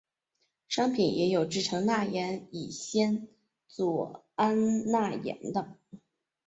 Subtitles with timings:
[0.67, 3.27] 商品也有制成钠盐乙酰
[3.69, 5.75] 唑胺钠盐的。